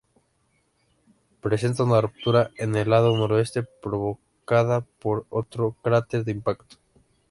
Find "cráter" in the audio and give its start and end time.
5.83-6.23